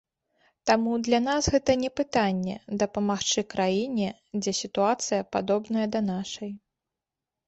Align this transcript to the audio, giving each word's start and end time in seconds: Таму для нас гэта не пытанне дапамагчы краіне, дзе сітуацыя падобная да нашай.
Таму 0.69 0.93
для 1.07 1.17
нас 1.25 1.49
гэта 1.55 1.71
не 1.81 1.89
пытанне 1.99 2.55
дапамагчы 2.83 3.43
краіне, 3.55 4.07
дзе 4.39 4.53
сітуацыя 4.61 5.21
падобная 5.37 5.85
да 5.97 6.01
нашай. 6.09 6.51